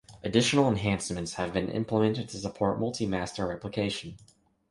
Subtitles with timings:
[0.23, 4.17] Additional enhancements have been implemented to support multi-master replication.